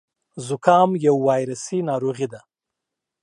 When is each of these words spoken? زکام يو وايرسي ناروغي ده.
زکام 0.47 0.89
يو 1.05 1.15
وايرسي 1.25 1.79
ناروغي 1.89 2.27
ده. 2.33 2.41